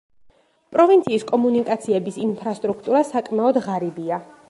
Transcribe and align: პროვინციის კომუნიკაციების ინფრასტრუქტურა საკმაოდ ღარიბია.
პროვინციის 0.75 1.27
კომუნიკაციების 1.33 2.19
ინფრასტრუქტურა 2.25 3.07
საკმაოდ 3.15 3.65
ღარიბია. 3.69 4.25